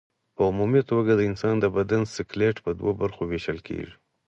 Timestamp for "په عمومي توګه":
0.35-1.11